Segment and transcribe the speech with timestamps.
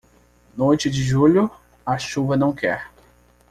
[0.57, 1.47] Noite de julho,
[1.85, 2.89] a chuva não quer.